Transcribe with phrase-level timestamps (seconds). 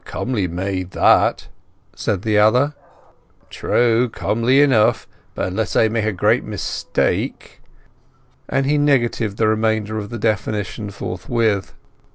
[0.01, 1.47] "A comely maid that,"
[1.95, 2.73] said the other.
[3.51, 5.07] "True, comely enough.
[5.35, 7.61] But unless I make a great mistake—"
[8.49, 11.75] And he negatived the remainder of the definition forthwith.